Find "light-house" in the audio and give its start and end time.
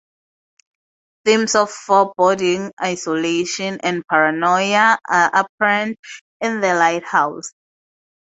6.73-7.51